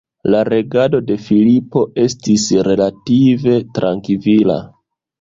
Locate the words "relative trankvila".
2.71-4.63